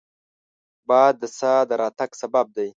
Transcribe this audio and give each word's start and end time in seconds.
باد 0.87 1.13
د 1.21 1.23
سا 1.37 1.53
د 1.69 1.71
راتګ 1.81 2.11
سبب 2.21 2.45
دی 2.57 2.69